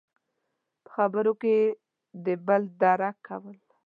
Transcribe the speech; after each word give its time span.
–په 0.83 0.89
خبرو 0.95 1.31
کې 1.41 1.55
د 2.25 2.27
بل 2.47 2.61
درک 2.81 3.15
کول. 3.27 3.57